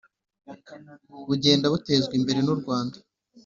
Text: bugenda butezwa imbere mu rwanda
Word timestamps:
bugenda 1.27 1.65
butezwa 1.73 2.13
imbere 2.19 2.39
mu 2.47 2.53
rwanda 2.59 2.97